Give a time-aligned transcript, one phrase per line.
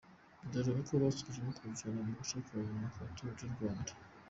[0.51, 3.91] Dore uko basoje bakurikirana ku gace ka nyuma ka Tour du Rwanda.